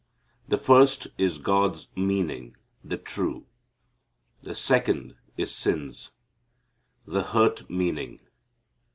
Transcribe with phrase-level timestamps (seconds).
[0.47, 3.45] The first is God's meaning, the true.
[4.41, 6.09] The second is sin's,
[7.05, 8.19] the hurt meaning.